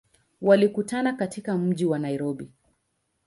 Walikutana 0.41 1.13
katika 1.13 1.57
mji 1.57 1.85
wa 1.85 1.99
Nairobi. 1.99 2.51